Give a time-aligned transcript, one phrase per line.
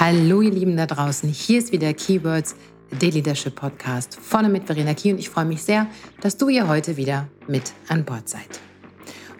[0.00, 2.54] Hallo ihr Lieben da draußen, hier ist wieder Keywords,
[2.92, 5.88] der Leadership Podcast vorne mit Verena Key und ich freue mich sehr,
[6.20, 8.60] dass du hier heute wieder mit an Bord seid.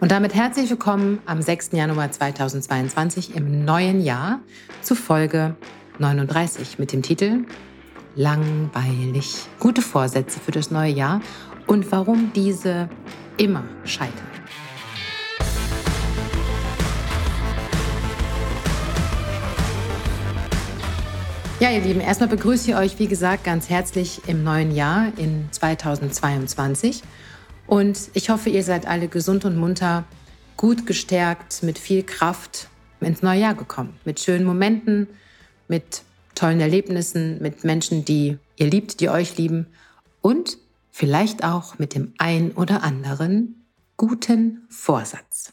[0.01, 1.69] Und damit herzlich willkommen am 6.
[1.71, 4.41] Januar 2022 im neuen Jahr
[4.81, 5.55] zu Folge
[5.97, 7.45] 39 mit dem Titel
[8.17, 9.35] Langweilig.
[9.61, 11.21] Gute Vorsätze für das neue Jahr
[11.67, 12.89] und warum diese
[13.37, 14.38] immer scheitern.
[21.59, 25.49] Ja, ihr Lieben, erstmal begrüße ich euch, wie gesagt, ganz herzlich im neuen Jahr in
[25.51, 27.03] 2022.
[27.67, 30.05] Und ich hoffe, ihr seid alle gesund und munter,
[30.55, 32.69] gut gestärkt, mit viel Kraft
[33.01, 33.99] ins neue Jahr gekommen.
[34.05, 35.09] Mit schönen Momenten,
[35.67, 39.67] mit tollen Erlebnissen, mit Menschen, die ihr liebt, die euch lieben
[40.21, 40.57] und
[40.91, 43.65] vielleicht auch mit dem ein oder anderen
[43.97, 45.51] guten Vorsatz.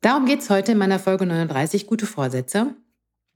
[0.00, 2.74] Darum geht es heute in meiner Folge 39, gute Vorsätze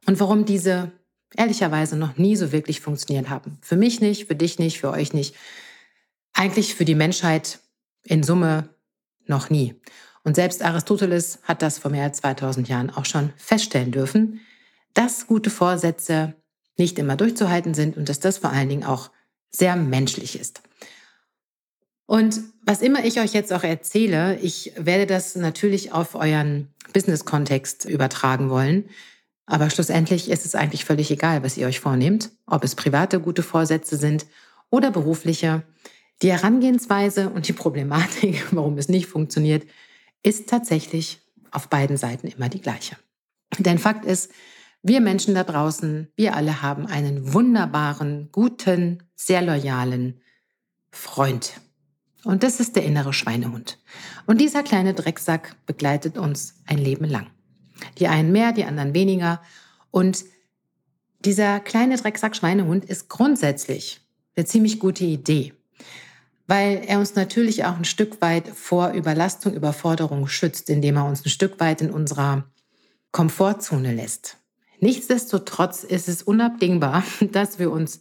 [0.06, 0.90] und warum diese
[1.37, 3.59] ehrlicherweise noch nie so wirklich funktioniert haben.
[3.62, 5.35] Für mich nicht, für dich nicht, für euch nicht.
[6.32, 7.60] Eigentlich für die Menschheit
[8.04, 8.68] in Summe
[9.26, 9.74] noch nie.
[10.24, 14.40] Und selbst Aristoteles hat das vor mehr als 2000 Jahren auch schon feststellen dürfen,
[14.95, 16.35] dass gute Vorsätze
[16.76, 19.10] nicht immer durchzuhalten sind und dass das vor allen Dingen auch
[19.51, 20.63] sehr menschlich ist.
[22.07, 27.85] Und was immer ich euch jetzt auch erzähle, ich werde das natürlich auf euren Business-Kontext
[27.85, 28.88] übertragen wollen.
[29.49, 33.43] Aber schlussendlich ist es eigentlich völlig egal, was ihr euch vornehmt, ob es private gute
[33.43, 34.27] Vorsätze sind
[34.68, 35.63] oder berufliche.
[36.21, 39.66] Die Herangehensweise und die Problematik, warum es nicht funktioniert,
[40.23, 42.96] ist tatsächlich auf beiden Seiten immer die gleiche.
[43.59, 44.30] Denn Fakt ist,
[44.82, 50.21] wir Menschen da draußen, wir alle haben einen wunderbaren, guten, sehr loyalen
[50.91, 51.54] Freund.
[52.24, 53.79] Und das ist der innere Schweinehund.
[54.26, 57.29] Und dieser kleine Drecksack begleitet uns ein Leben lang.
[57.99, 59.41] Die einen mehr, die anderen weniger.
[59.91, 60.24] Und
[61.21, 64.00] dieser kleine Drecksack Schweinehund ist grundsätzlich
[64.37, 65.53] eine ziemlich gute Idee,
[66.47, 71.25] weil er uns natürlich auch ein Stück weit vor Überlastung, Überforderung schützt, indem er uns
[71.25, 72.44] ein Stück weit in unserer
[73.10, 74.36] Komfortzone lässt.
[74.80, 78.00] Nichtsdestotrotz ist es unabdingbar, dass wir uns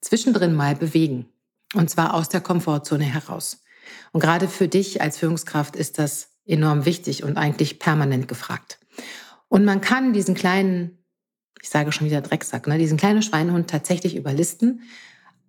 [0.00, 1.26] zwischendrin mal bewegen.
[1.74, 3.60] Und zwar aus der Komfortzone heraus.
[4.12, 8.78] Und gerade für dich als Führungskraft ist das enorm wichtig und eigentlich permanent gefragt.
[9.54, 10.98] Und man kann diesen kleinen,
[11.62, 14.82] ich sage schon wieder Drecksack, ne, diesen kleinen Schweinehund tatsächlich überlisten.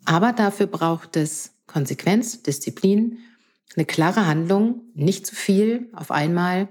[0.06, 3.18] Aber dafür braucht es Konsequenz, Disziplin,
[3.76, 6.68] eine klare Handlung, nicht zu viel auf einmal,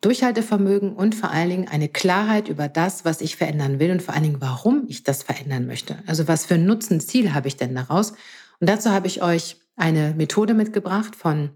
[0.00, 4.14] Durchhaltevermögen und vor allen Dingen eine Klarheit über das, was ich verändern will und vor
[4.14, 6.02] allen Dingen, warum ich das verändern möchte.
[6.08, 8.14] Also was für ein Nutzenziel habe ich denn daraus?
[8.58, 11.50] Und dazu habe ich euch eine Methode mitgebracht von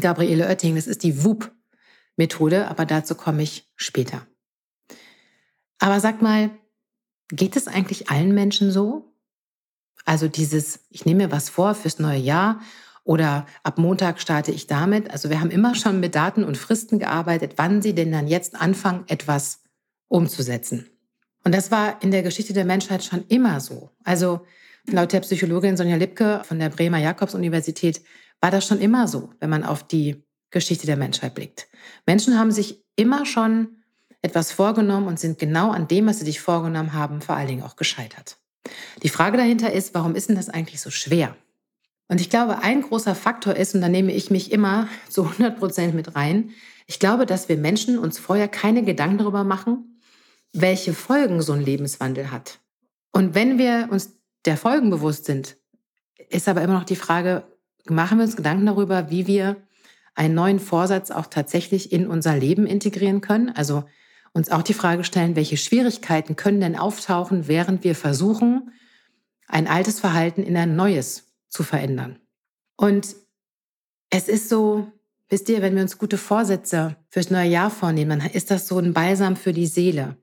[0.00, 0.76] Gabriele Oetting.
[0.76, 1.50] Das ist die WUP
[2.20, 4.26] Methode, aber dazu komme ich später.
[5.78, 6.50] Aber sag mal,
[7.30, 9.14] geht es eigentlich allen Menschen so?
[10.04, 12.60] Also dieses, ich nehme mir was vor fürs neue Jahr
[13.04, 15.10] oder ab Montag starte ich damit.
[15.10, 18.60] Also wir haben immer schon mit Daten und Fristen gearbeitet, wann sie denn dann jetzt
[18.60, 19.62] anfangen, etwas
[20.08, 20.90] umzusetzen.
[21.42, 23.90] Und das war in der Geschichte der Menschheit schon immer so.
[24.04, 24.44] Also
[24.86, 28.02] laut der Psychologin Sonja Lipke von der Bremer Jakobs-Universität
[28.42, 31.68] war das schon immer so, wenn man auf die Geschichte der Menschheit blickt.
[32.06, 33.76] Menschen haben sich immer schon
[34.22, 37.62] etwas vorgenommen und sind genau an dem, was sie sich vorgenommen haben, vor allen Dingen
[37.62, 38.38] auch gescheitert.
[39.02, 41.36] Die Frage dahinter ist, warum ist denn das eigentlich so schwer?
[42.08, 45.58] Und ich glaube, ein großer Faktor ist, und da nehme ich mich immer zu 100
[45.58, 46.50] Prozent mit rein,
[46.86, 50.00] ich glaube, dass wir Menschen uns vorher keine Gedanken darüber machen,
[50.52, 52.58] welche Folgen so ein Lebenswandel hat.
[53.12, 55.56] Und wenn wir uns der Folgen bewusst sind,
[56.28, 57.44] ist aber immer noch die Frage,
[57.88, 59.56] machen wir uns Gedanken darüber, wie wir
[60.14, 63.50] einen neuen Vorsatz auch tatsächlich in unser Leben integrieren können.
[63.50, 63.84] Also
[64.32, 68.70] uns auch die Frage stellen, welche Schwierigkeiten können denn auftauchen, während wir versuchen,
[69.48, 72.18] ein altes Verhalten in ein neues zu verändern.
[72.76, 73.16] Und
[74.10, 74.90] es ist so,
[75.28, 78.78] wisst ihr, wenn wir uns gute Vorsätze fürs neue Jahr vornehmen, dann ist das so
[78.78, 80.16] ein Balsam für die Seele.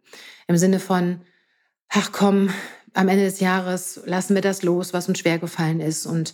[0.48, 1.22] Im Sinne von,
[1.90, 2.50] ach komm,
[2.94, 6.34] am Ende des Jahres lassen wir das los, was uns schwer gefallen ist und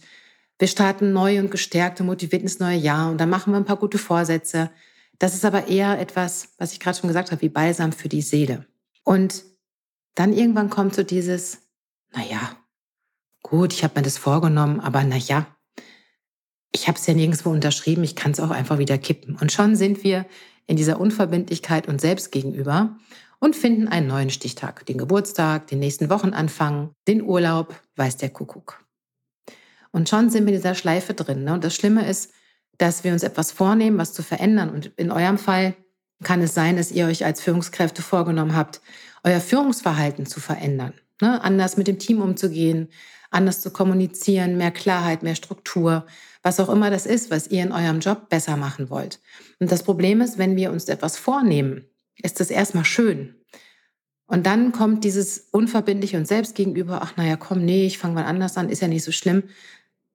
[0.64, 3.66] wir starten neu und gestärkt und motiviert ins neue Jahr und dann machen wir ein
[3.66, 4.72] paar gute Vorsätze.
[5.20, 8.22] Das ist aber eher etwas, was ich gerade schon gesagt habe, wie Balsam für die
[8.22, 8.66] Seele.
[9.04, 9.44] Und
[10.16, 11.58] dann irgendwann kommt so dieses,
[12.16, 12.56] naja,
[13.42, 15.48] gut, ich habe mir das vorgenommen, aber naja,
[16.72, 19.36] ich habe es ja nirgendwo unterschrieben, ich kann es auch einfach wieder kippen.
[19.36, 20.26] Und schon sind wir
[20.66, 22.96] in dieser Unverbindlichkeit uns selbst gegenüber
[23.40, 28.83] und finden einen neuen Stichtag, den Geburtstag, den nächsten Wochenanfang, den Urlaub, weiß der Kuckuck.
[29.94, 31.46] Und schon sind wir in dieser Schleife drin.
[31.46, 31.54] Ne?
[31.54, 32.32] Und das Schlimme ist,
[32.78, 34.70] dass wir uns etwas vornehmen, was zu verändern.
[34.70, 35.76] Und in eurem Fall
[36.24, 38.82] kann es sein, dass ihr euch als Führungskräfte vorgenommen habt,
[39.24, 41.42] euer Führungsverhalten zu verändern, ne?
[41.42, 42.90] anders mit dem Team umzugehen,
[43.30, 46.06] anders zu kommunizieren, mehr Klarheit, mehr Struktur,
[46.42, 49.20] was auch immer das ist, was ihr in eurem Job besser machen wollt.
[49.60, 51.86] Und das Problem ist, wenn wir uns etwas vornehmen,
[52.22, 53.36] ist das erstmal schön.
[54.28, 58.26] Und dann kommt dieses unverbindliche und selbst gegenüber, ach naja, komm, nee, ich fange mal
[58.26, 59.44] anders an, ist ja nicht so schlimm.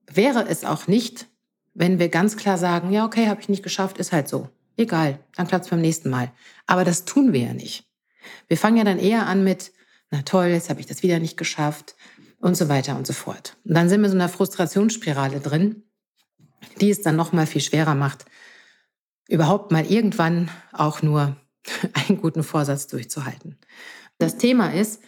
[0.09, 1.27] Wäre es auch nicht,
[1.75, 4.49] wenn wir ganz klar sagen, ja, okay, habe ich nicht geschafft, ist halt so.
[4.77, 6.33] Egal, dann klappt es beim nächsten Mal.
[6.67, 7.85] Aber das tun wir ja nicht.
[8.47, 9.73] Wir fangen ja dann eher an mit,
[10.11, 11.97] na toll, jetzt habe ich das wieder nicht geschafft
[12.41, 13.57] und so weiter und so fort.
[13.65, 15.85] Und dann sind wir so in einer Frustrationsspirale drin,
[16.81, 18.25] die es dann noch mal viel schwerer macht,
[19.29, 21.37] überhaupt mal irgendwann auch nur
[21.93, 23.59] einen guten Vorsatz durchzuhalten.
[24.19, 25.01] Das Thema ist,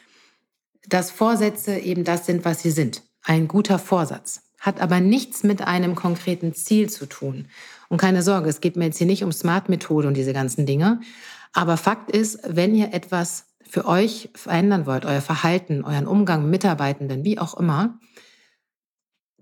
[0.87, 3.03] dass Vorsätze eben das sind, was sie sind.
[3.23, 7.49] Ein guter Vorsatz hat aber nichts mit einem konkreten Ziel zu tun.
[7.89, 11.01] Und keine Sorge, es geht mir jetzt hier nicht um Smart-Methode und diese ganzen Dinge.
[11.53, 16.51] Aber Fakt ist, wenn ihr etwas für euch verändern wollt, euer Verhalten, euren Umgang mit
[16.51, 17.99] Mitarbeitenden, wie auch immer,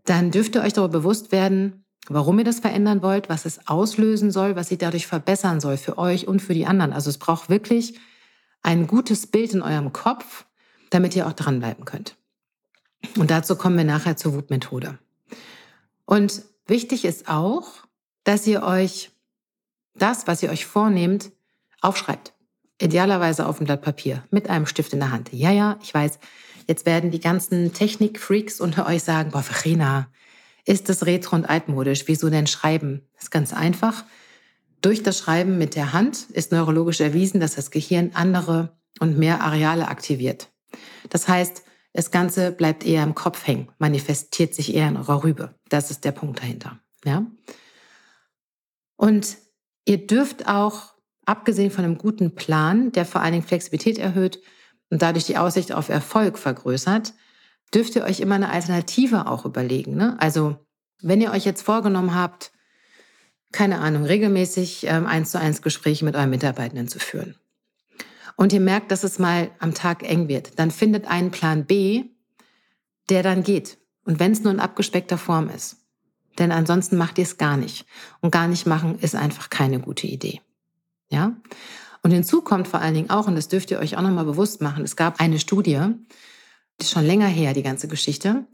[0.04, 4.30] dann dürft ihr euch darüber bewusst werden, warum ihr das verändern wollt, was es auslösen
[4.30, 6.92] soll, was sich dadurch verbessern soll für euch und für die anderen.
[6.92, 7.98] Also es braucht wirklich
[8.62, 10.46] ein gutes Bild in eurem Kopf,
[10.90, 12.16] damit ihr auch dranbleiben könnt.
[13.16, 14.98] Und dazu kommen wir nachher zur Wutmethode.
[16.08, 17.68] Und wichtig ist auch,
[18.24, 19.10] dass ihr euch
[19.94, 21.32] das, was ihr euch vornehmt,
[21.82, 22.32] aufschreibt.
[22.80, 25.28] Idealerweise auf dem Blatt Papier mit einem Stift in der Hand.
[25.32, 26.18] Ja, ja, ich weiß,
[26.66, 30.08] jetzt werden die ganzen Technik-Freaks unter euch sagen, boah, Verena,
[30.64, 32.04] ist das retro und altmodisch?
[32.06, 33.02] Wieso denn schreiben?
[33.12, 34.04] Das ist ganz einfach.
[34.80, 39.42] Durch das Schreiben mit der Hand ist neurologisch erwiesen, dass das Gehirn andere und mehr
[39.42, 40.48] Areale aktiviert.
[41.10, 45.54] Das heißt, das Ganze bleibt eher im Kopf hängen, manifestiert sich eher in eurer Rübe.
[45.68, 46.78] Das ist der Punkt dahinter.
[47.04, 47.26] Ja?
[48.96, 49.38] Und
[49.84, 50.94] ihr dürft auch,
[51.24, 54.40] abgesehen von einem guten Plan, der vor allen Dingen Flexibilität erhöht
[54.90, 57.14] und dadurch die Aussicht auf Erfolg vergrößert,
[57.74, 59.94] dürft ihr euch immer eine Alternative auch überlegen.
[59.94, 60.16] Ne?
[60.20, 60.56] Also
[61.02, 62.52] wenn ihr euch jetzt vorgenommen habt,
[63.52, 67.36] keine Ahnung, regelmäßig ähm, eins zu eins Gespräche mit euren Mitarbeitenden zu führen.
[68.38, 72.04] Und ihr merkt, dass es mal am Tag eng wird, dann findet einen Plan B,
[73.08, 73.78] der dann geht.
[74.04, 75.78] Und wenn es nur in abgespeckter Form ist.
[76.38, 77.84] Denn ansonsten macht ihr es gar nicht.
[78.20, 80.40] Und gar nicht machen ist einfach keine gute Idee.
[81.08, 81.36] Ja?
[82.04, 84.62] Und hinzu kommt vor allen Dingen auch, und das dürft ihr euch auch nochmal bewusst
[84.62, 85.80] machen, es gab eine Studie,
[86.78, 88.46] ist schon länger her, die ganze Geschichte.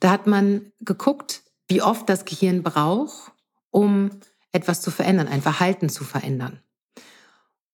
[0.00, 3.30] Da hat man geguckt, wie oft das Gehirn braucht,
[3.70, 4.10] um
[4.50, 6.60] etwas zu verändern, ein Verhalten zu verändern.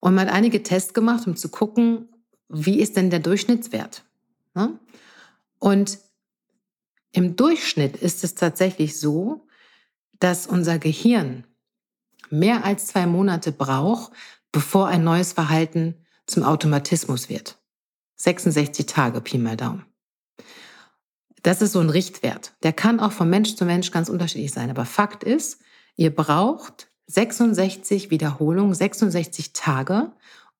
[0.05, 2.11] Und man hat einige Tests gemacht, um zu gucken,
[2.51, 4.05] wie ist denn der Durchschnittswert.
[4.53, 4.79] Ne?
[5.59, 5.99] Und
[7.12, 9.47] im Durchschnitt ist es tatsächlich so,
[10.21, 11.47] dass unser Gehirn
[12.29, 14.12] mehr als zwei Monate braucht,
[14.53, 15.95] bevor ein neues Verhalten
[16.27, 17.57] zum Automatismus wird.
[18.17, 19.87] 66 Tage, Pi mal Daumen.
[21.43, 22.53] Das ist so ein Richtwert.
[22.62, 24.69] Der kann auch von Mensch zu Mensch ganz unterschiedlich sein.
[24.69, 25.62] Aber Fakt ist,
[25.97, 30.12] ihr braucht 66 Wiederholungen, 66 Tage,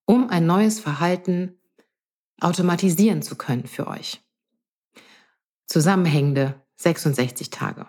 [0.05, 1.57] um ein neues Verhalten
[2.39, 4.21] automatisieren zu können für euch.
[5.65, 7.87] Zusammenhängende 66 Tage.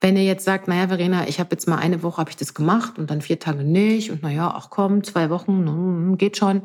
[0.00, 2.54] Wenn ihr jetzt sagt, naja, Verena, ich habe jetzt mal eine Woche habe ich das
[2.54, 6.62] gemacht und dann vier Tage nicht und naja, ach komm, zwei Wochen, hm, geht schon.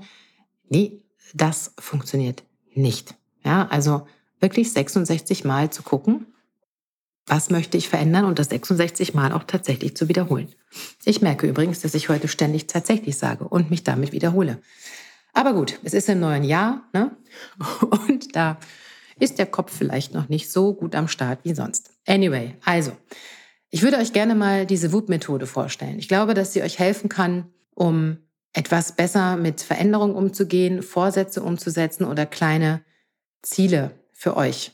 [0.70, 1.04] Nee,
[1.36, 3.16] das funktioniert nicht.
[3.44, 4.08] Ja, also
[4.40, 6.26] wirklich 66 Mal zu gucken,
[7.28, 10.48] was möchte ich verändern und das 66 Mal auch tatsächlich zu wiederholen.
[11.06, 14.60] Ich merke übrigens, dass ich heute ständig tatsächlich sage und mich damit wiederhole.
[15.34, 17.16] Aber gut, es ist im neuen Jahr ne?
[18.08, 18.58] und da
[19.20, 21.92] ist der Kopf vielleicht noch nicht so gut am Start wie sonst.
[22.08, 22.92] Anyway, also,
[23.70, 26.00] ich würde euch gerne mal diese WUP-Methode vorstellen.
[26.00, 28.18] Ich glaube, dass sie euch helfen kann, um
[28.54, 32.82] etwas besser mit Veränderungen umzugehen, Vorsätze umzusetzen oder kleine
[33.42, 34.72] Ziele für euch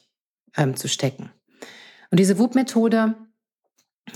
[0.56, 1.32] ähm, zu stecken.
[2.14, 3.16] Und diese WUP-Methode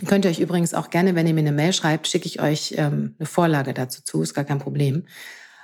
[0.05, 2.75] könnt ihr euch übrigens auch gerne, wenn ihr mir eine Mail schreibt, schicke ich euch
[2.77, 5.07] ähm, eine Vorlage dazu zu, ist gar kein Problem.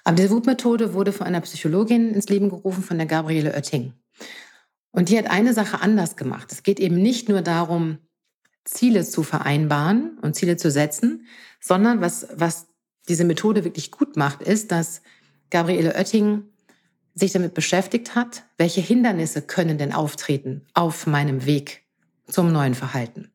[0.03, 3.93] Aber diese WUP-Methode wurde von einer Psychologin ins Leben gerufen, von der Gabriele Oetting.
[4.89, 6.51] Und die hat eine Sache anders gemacht.
[6.51, 7.99] Es geht eben nicht nur darum,
[8.63, 11.27] Ziele zu vereinbaren und Ziele zu setzen,
[11.61, 12.65] sondern was, was
[13.09, 15.03] diese Methode wirklich gut macht, ist, dass
[15.51, 16.45] Gabriele Oetting
[17.13, 21.82] sich damit beschäftigt hat, welche Hindernisse können denn auftreten auf meinem Weg
[22.27, 23.31] zum neuen Verhalten.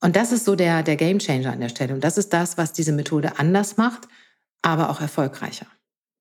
[0.00, 1.94] Und das ist so der, der Game Changer an der Stelle.
[1.94, 4.08] Und das ist das, was diese Methode anders macht,
[4.62, 5.66] aber auch erfolgreicher.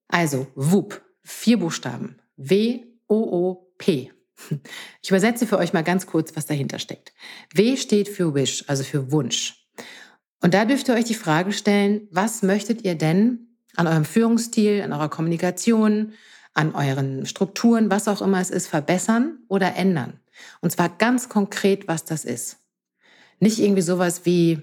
[0.08, 2.18] Also WUP, vier Buchstaben.
[2.38, 4.12] W-O-O-P.
[5.01, 7.12] Ich übersetze für euch mal ganz kurz, was dahinter steckt.
[7.54, 9.68] W steht für Wish, also für Wunsch.
[10.42, 14.82] Und da dürft ihr euch die Frage stellen, was möchtet ihr denn an eurem Führungsstil,
[14.84, 16.13] an eurer Kommunikation,
[16.54, 20.20] an euren Strukturen, was auch immer es ist, verbessern oder ändern.
[20.62, 22.58] Und zwar ganz konkret, was das ist.
[23.39, 24.62] Nicht irgendwie sowas wie,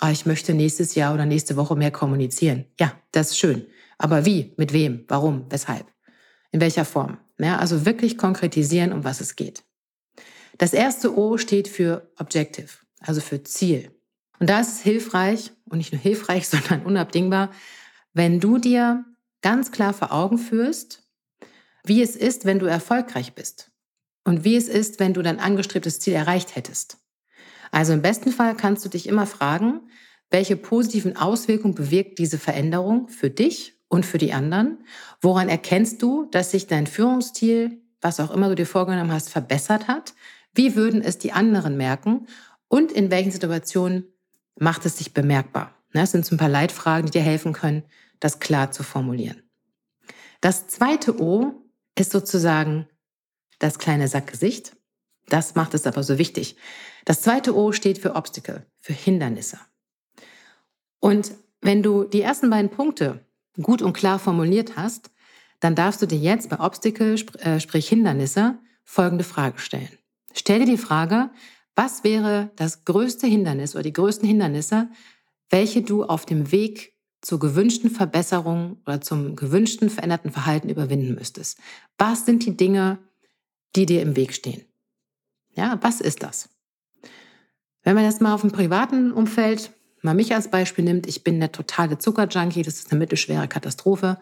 [0.00, 2.66] oh, ich möchte nächstes Jahr oder nächste Woche mehr kommunizieren.
[2.78, 3.66] Ja, das ist schön.
[3.98, 4.54] Aber wie?
[4.56, 5.04] Mit wem?
[5.08, 5.46] Warum?
[5.50, 5.86] Weshalb?
[6.50, 7.18] In welcher Form?
[7.38, 9.64] Ja, also wirklich konkretisieren, um was es geht.
[10.56, 12.68] Das erste O steht für Objective,
[13.00, 13.92] also für Ziel.
[14.40, 17.50] Und da ist es hilfreich, und nicht nur hilfreich, sondern unabdingbar,
[18.12, 19.04] wenn du dir
[19.42, 21.04] ganz klar vor Augen führst,
[21.84, 23.70] wie es ist, wenn du erfolgreich bist
[24.28, 26.98] und wie es ist, wenn du dein angestrebtes Ziel erreicht hättest.
[27.70, 29.88] Also im besten Fall kannst du dich immer fragen,
[30.30, 34.84] welche positiven Auswirkungen bewirkt diese Veränderung für dich und für die anderen?
[35.22, 39.88] Woran erkennst du, dass sich dein Führungsstil, was auch immer du dir vorgenommen hast, verbessert
[39.88, 40.12] hat?
[40.54, 42.26] Wie würden es die anderen merken?
[42.68, 44.12] Und in welchen Situationen
[44.58, 45.74] macht es sich bemerkbar?
[45.94, 47.82] Das sind so ein paar Leitfragen, die dir helfen können,
[48.20, 49.42] das klar zu formulieren.
[50.42, 51.54] Das zweite O
[51.94, 52.86] ist sozusagen
[53.58, 54.76] das kleine Sackgesicht.
[55.28, 56.56] Das macht es aber so wichtig.
[57.04, 59.58] Das zweite O steht für Obstacle, für Hindernisse.
[61.00, 63.24] Und wenn du die ersten beiden Punkte
[63.60, 65.10] gut und klar formuliert hast,
[65.60, 69.88] dann darfst du dir jetzt bei Obstacle, äh, sprich Hindernisse, folgende Frage stellen.
[70.32, 71.30] Stell dir die Frage,
[71.74, 74.88] was wäre das größte Hindernis oder die größten Hindernisse,
[75.50, 81.58] welche du auf dem Weg zur gewünschten Verbesserung oder zum gewünschten veränderten Verhalten überwinden müsstest?
[81.96, 82.98] Was sind die Dinge,
[83.76, 84.64] die dir im Weg stehen?
[85.54, 86.48] Ja, was ist das?
[87.82, 89.72] Wenn man das mal auf dem privaten Umfeld,
[90.02, 94.20] mal mich als Beispiel nimmt, ich bin der totale Zuckerjunkie, das ist eine mittelschwere Katastrophe.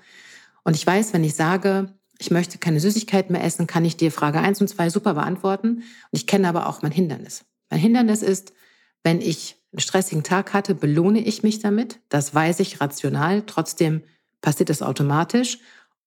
[0.64, 4.10] Und ich weiß, wenn ich sage, ich möchte keine Süßigkeit mehr essen, kann ich dir
[4.10, 5.76] Frage 1 und 2 super beantworten.
[5.78, 7.44] Und ich kenne aber auch mein Hindernis.
[7.70, 8.52] Mein Hindernis ist,
[9.02, 12.00] wenn ich einen stressigen Tag hatte, belohne ich mich damit.
[12.08, 13.42] Das weiß ich rational.
[13.46, 14.02] Trotzdem
[14.40, 15.58] passiert es automatisch.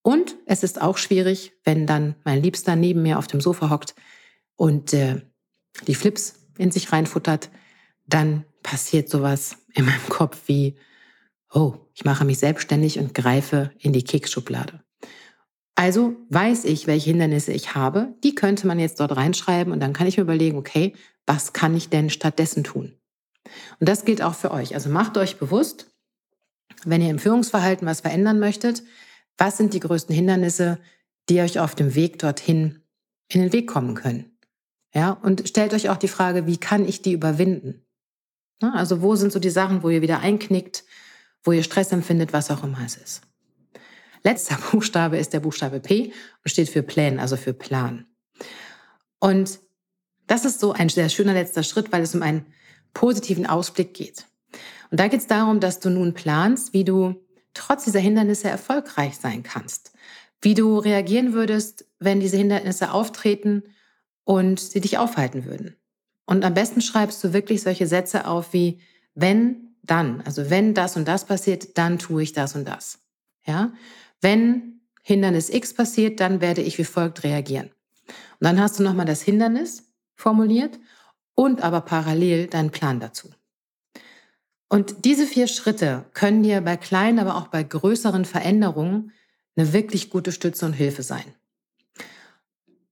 [0.09, 3.93] Und es ist auch schwierig, wenn dann mein Liebster neben mir auf dem Sofa hockt
[4.55, 5.21] und äh,
[5.85, 7.51] die Flips in sich reinfuttert,
[8.07, 10.77] dann passiert sowas in meinem Kopf wie,
[11.53, 14.83] oh, ich mache mich selbstständig und greife in die Keksschublade.
[15.75, 18.15] Also weiß ich, welche Hindernisse ich habe.
[18.23, 20.95] Die könnte man jetzt dort reinschreiben und dann kann ich mir überlegen, okay,
[21.27, 22.95] was kann ich denn stattdessen tun?
[23.79, 24.73] Und das gilt auch für euch.
[24.73, 25.85] Also macht euch bewusst,
[26.83, 28.81] wenn ihr im Führungsverhalten was verändern möchtet,
[29.39, 30.79] was sind die größten Hindernisse,
[31.29, 32.83] die euch auf dem Weg dorthin
[33.29, 34.37] in den Weg kommen können?
[34.93, 37.85] Ja, und stellt euch auch die Frage, wie kann ich die überwinden?
[38.61, 40.83] Also wo sind so die Sachen, wo ihr wieder einknickt,
[41.43, 43.21] wo ihr Stress empfindet, was auch immer es ist.
[44.23, 46.11] Letzter Buchstabe ist der Buchstabe P
[46.43, 48.05] und steht für Plan, also für Plan.
[49.19, 49.59] Und
[50.27, 52.45] das ist so ein sehr schöner letzter Schritt, weil es um einen
[52.93, 54.25] positiven Ausblick geht.
[54.91, 57.15] Und da geht es darum, dass du nun planst, wie du
[57.53, 59.91] trotz dieser Hindernisse erfolgreich sein kannst.
[60.41, 63.63] Wie du reagieren würdest, wenn diese Hindernisse auftreten
[64.23, 65.75] und sie dich aufhalten würden.
[66.25, 68.79] Und am besten schreibst du wirklich solche Sätze auf wie,
[69.15, 70.21] wenn, dann.
[70.21, 72.99] Also wenn das und das passiert, dann tue ich das und das.
[73.45, 73.73] Ja?
[74.21, 77.71] Wenn Hindernis X passiert, dann werde ich wie folgt reagieren.
[78.07, 80.79] Und dann hast du nochmal das Hindernis formuliert
[81.35, 83.29] und aber parallel deinen Plan dazu.
[84.69, 89.11] Und diese vier Schritte können dir bei kleinen, aber auch bei größeren Veränderungen
[89.55, 91.25] eine wirklich gute Stütze und Hilfe sein.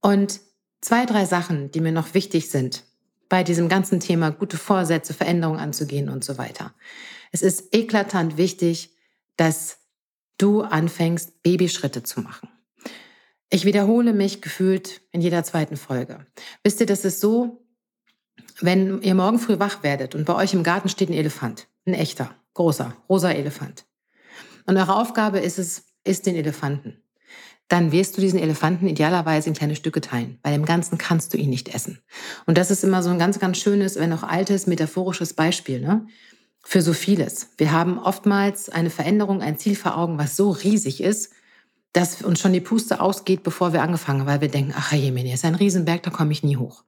[0.02, 0.42] Und
[0.82, 2.84] zwei, drei Sachen, die mir noch wichtig sind
[3.30, 6.74] bei diesem ganzen Thema, gute Vorsätze, Veränderungen anzugehen und so weiter.
[7.32, 8.96] Es ist eklatant wichtig,
[9.36, 9.80] dass
[10.38, 12.50] du anfängst, Babyschritte zu machen.
[13.50, 16.26] Ich wiederhole mich gefühlt in jeder zweiten Folge.
[16.64, 17.67] Wisst ihr, das ist so,
[18.60, 21.94] wenn ihr morgen früh wach werdet und bei euch im Garten steht ein Elefant, ein
[21.94, 23.86] echter, großer, rosa Elefant.
[24.66, 27.02] Und eure Aufgabe ist es, isst den Elefanten.
[27.68, 31.38] Dann wirst du diesen Elefanten idealerweise in kleine Stücke teilen, weil im Ganzen kannst du
[31.38, 32.00] ihn nicht essen.
[32.46, 35.82] Und das ist immer so ein ganz, ganz schönes, wenn auch altes, metaphorisches Beispiel.
[35.82, 36.08] Ne?
[36.68, 37.52] für so vieles.
[37.58, 41.32] Wir haben oftmals eine Veränderung, ein Ziel vor Augen, was so riesig ist,
[41.94, 45.46] dass uns schon die Puste ausgeht, bevor wir angefangen, weil wir denken, ach Jemini, ist
[45.46, 46.84] ein Riesenberg, da komme ich nie hoch.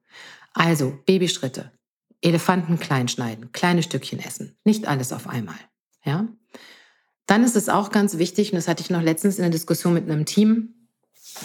[0.53, 1.71] Also Babyschritte,
[2.21, 5.59] Elefanten klein schneiden, kleine Stückchen essen, nicht alles auf einmal.
[6.03, 6.27] Ja?
[7.25, 9.93] Dann ist es auch ganz wichtig, und das hatte ich noch letztens in der Diskussion
[9.93, 10.73] mit einem Team,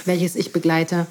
[0.04, 1.06] welches ich begleite,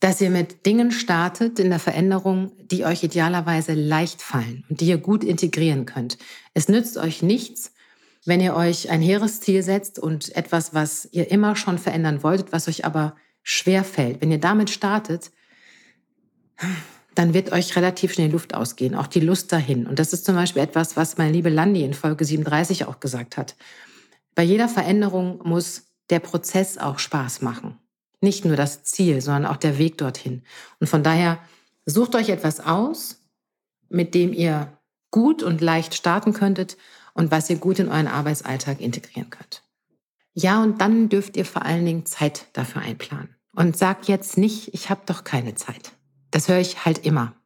[0.00, 4.86] dass ihr mit Dingen startet in der Veränderung, die euch idealerweise leicht fallen und die
[4.86, 6.18] ihr gut integrieren könnt.
[6.54, 7.72] Es nützt euch nichts,
[8.24, 12.50] wenn ihr euch ein hehres Ziel setzt und etwas, was ihr immer schon verändern wolltet,
[12.50, 13.14] was euch aber
[13.44, 14.20] schwer fällt.
[14.20, 15.30] Wenn ihr damit startet,
[17.14, 19.86] dann wird euch relativ schnell Luft ausgehen, auch die Lust dahin.
[19.86, 23.36] Und das ist zum Beispiel etwas, was meine liebe Landi in Folge 37 auch gesagt
[23.36, 23.54] hat.
[24.34, 27.78] Bei jeder Veränderung muss der Prozess auch Spaß machen.
[28.20, 30.42] Nicht nur das Ziel, sondern auch der Weg dorthin.
[30.80, 31.38] Und von daher
[31.84, 33.20] sucht euch etwas aus,
[33.88, 34.78] mit dem ihr
[35.10, 36.76] gut und leicht starten könntet
[37.14, 39.62] und was ihr gut in euren Arbeitsalltag integrieren könnt.
[40.34, 43.36] Ja, und dann dürft ihr vor allen Dingen Zeit dafür einplanen.
[43.54, 45.92] Und sagt jetzt nicht, ich habe doch keine Zeit.
[46.32, 47.36] Das höre ich halt immer.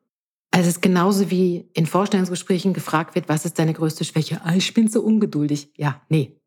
[0.50, 4.40] Also es ist genauso wie in Vorstellungsgesprächen gefragt wird, was ist deine größte Schwäche?
[4.42, 5.70] Ah, ich bin so ungeduldig.
[5.76, 6.40] Ja, nee.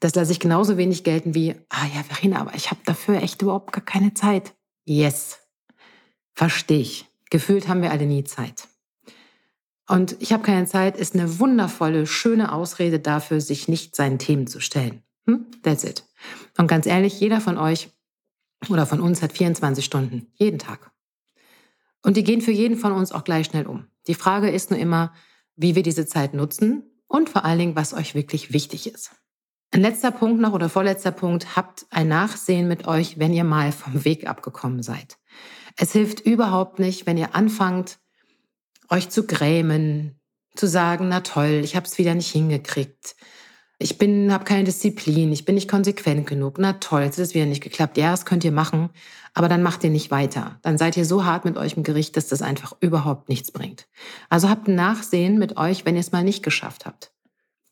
[0.00, 3.42] Das lasse ich genauso wenig gelten wie, ah ja, Verena, aber ich habe dafür echt
[3.42, 4.54] überhaupt gar keine Zeit.
[4.86, 5.40] Yes.
[6.32, 7.06] Verstehe ich.
[7.30, 8.68] Gefühlt haben wir alle nie Zeit.
[9.88, 14.46] Und ich habe keine Zeit ist eine wundervolle, schöne Ausrede dafür, sich nicht seinen Themen
[14.46, 15.02] zu stellen.
[15.26, 15.46] Hm?
[15.62, 16.04] That's it.
[16.56, 17.90] Und ganz ehrlich, jeder von euch
[18.68, 20.92] oder von uns hat 24 Stunden, jeden Tag.
[22.02, 23.88] Und die gehen für jeden von uns auch gleich schnell um.
[24.06, 25.12] Die Frage ist nur immer,
[25.56, 29.10] wie wir diese Zeit nutzen und vor allen Dingen, was euch wirklich wichtig ist.
[29.70, 33.72] Ein letzter Punkt noch oder vorletzter Punkt, habt ein Nachsehen mit euch, wenn ihr mal
[33.72, 35.18] vom Weg abgekommen seid.
[35.76, 37.98] Es hilft überhaupt nicht, wenn ihr anfangt,
[38.88, 40.18] euch zu grämen,
[40.54, 43.14] zu sagen, na toll, ich habe es wieder nicht hingekriegt,
[43.78, 46.58] ich bin, habe keine Disziplin, ich bin nicht konsequent genug.
[46.58, 47.96] Na toll, jetzt ist es wieder nicht geklappt.
[47.96, 48.90] Ja, das könnt ihr machen,
[49.34, 50.58] aber dann macht ihr nicht weiter.
[50.62, 53.86] Dann seid ihr so hart mit euch im Gericht, dass das einfach überhaupt nichts bringt.
[54.28, 57.12] Also habt ein Nachsehen mit euch, wenn ihr es mal nicht geschafft habt.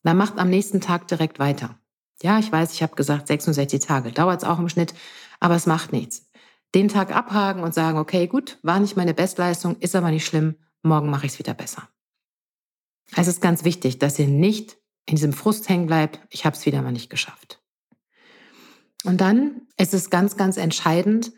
[0.04, 1.76] Dann macht am nächsten Tag direkt weiter.
[2.22, 4.12] Ja, ich weiß, ich habe gesagt 66 Tage.
[4.12, 4.94] Dauert es auch im Schnitt,
[5.40, 6.30] aber es macht nichts.
[6.72, 10.54] Den Tag abhaken und sagen, okay, gut, war nicht meine Bestleistung, ist aber nicht schlimm,
[10.82, 11.88] morgen mache ich es wieder besser.
[13.16, 16.66] Es ist ganz wichtig, dass ihr nicht in diesem Frust hängen bleibt, ich habe es
[16.66, 17.60] wieder mal nicht geschafft.
[19.04, 21.32] Und dann ist es ganz, ganz entscheidend,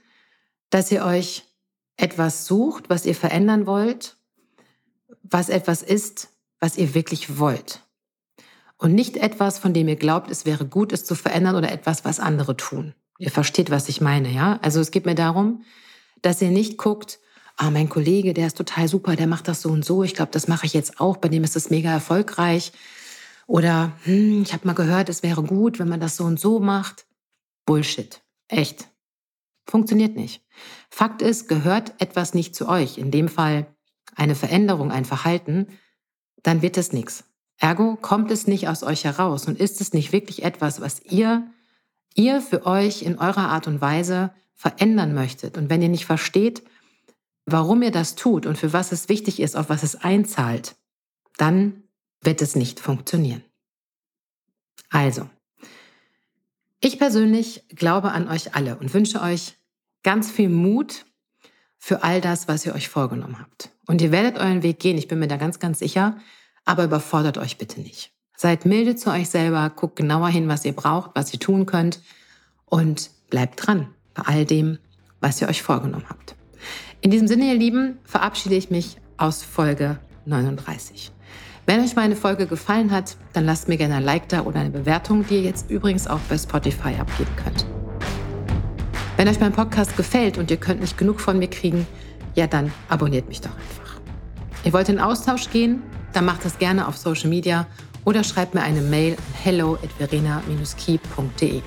[0.71, 1.45] dass ihr euch
[1.97, 4.17] etwas sucht, was ihr verändern wollt,
[5.23, 7.83] was etwas ist, was ihr wirklich wollt.
[8.79, 12.05] Und nicht etwas, von dem ihr glaubt, es wäre gut, es zu verändern oder etwas,
[12.05, 12.95] was andere tun.
[13.19, 14.61] Ihr versteht, was ich meine, ja?
[14.63, 15.65] Also es geht mir darum,
[16.23, 17.19] dass ihr nicht guckt,
[17.57, 20.31] ah, mein Kollege, der ist total super, der macht das so und so, ich glaube,
[20.31, 22.73] das mache ich jetzt auch, bei dem ist es mega erfolgreich.
[23.49, 26.61] Oder hm, ich habe mal gehört, es wäre gut, wenn man das so und so
[26.61, 27.07] macht.
[27.65, 28.21] Bullshit.
[28.47, 28.89] Echt.
[29.67, 30.45] Funktioniert nicht.
[30.91, 33.67] Fakt ist, gehört etwas nicht zu euch, in dem Fall
[34.15, 35.67] eine Veränderung, ein Verhalten,
[36.43, 37.25] dann wird es nichts.
[37.57, 41.47] Ergo kommt es nicht aus euch heraus und ist es nicht wirklich etwas, was ihr,
[42.15, 45.57] ihr für euch in eurer Art und Weise verändern möchtet.
[45.57, 46.63] Und wenn ihr nicht versteht,
[47.47, 50.77] warum ihr das tut und für was es wichtig ist, auf was es einzahlt,
[51.39, 51.88] dann
[52.23, 53.43] wird es nicht funktionieren.
[54.91, 55.29] Also,
[56.81, 59.57] ich persönlich glaube an euch alle und wünsche euch
[60.03, 61.05] ganz viel Mut
[61.77, 63.71] für all das, was ihr euch vorgenommen habt.
[63.87, 66.19] Und ihr werdet euren Weg gehen, ich bin mir da ganz, ganz sicher,
[66.65, 68.13] aber überfordert euch bitte nicht.
[68.37, 72.01] Seid milde zu euch selber, guckt genauer hin, was ihr braucht, was ihr tun könnt
[72.67, 74.79] und bleibt dran bei all dem,
[75.21, 76.37] was ihr euch vorgenommen habt.
[77.01, 81.13] In diesem Sinne, ihr Lieben, verabschiede ich mich aus Folge 39.
[81.69, 84.71] Wenn euch meine Folge gefallen hat, dann lasst mir gerne ein Like da oder eine
[84.71, 87.67] Bewertung, die ihr jetzt übrigens auch bei Spotify abgeben könnt.
[89.19, 91.87] Wenn euch mein Podcast gefällt und ihr könnt nicht genug von mir kriegen,
[92.35, 94.01] ja dann abonniert mich doch einfach.
[94.65, 95.83] Ihr wollt in Austausch gehen?
[96.15, 97.67] Dann macht das gerne auf Social Media
[98.07, 101.61] oder schreibt mir eine Mail an hello at verena-key.de.